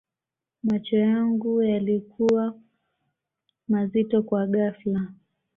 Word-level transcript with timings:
macho 0.63 0.97
yangu 0.97 1.63
yalikuwa 1.63 2.59
mazito 3.67 4.23
kwa 4.23 4.47
ghafla 4.47 5.13